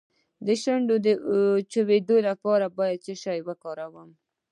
د 0.45 0.47
شونډو 0.61 0.95
د 1.05 1.07
وچیدو 1.51 2.15
لپاره 2.29 2.65
باید 2.77 2.99
څه 3.05 3.13
شی 3.23 3.39
وکاروم؟ 3.47 4.09